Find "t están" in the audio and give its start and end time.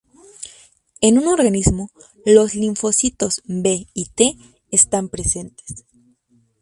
4.05-5.09